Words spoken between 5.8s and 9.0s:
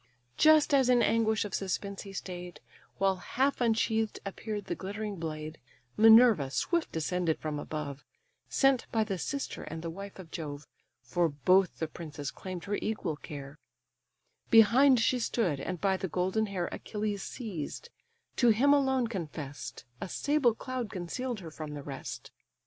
Minerva swift descended from above, Sent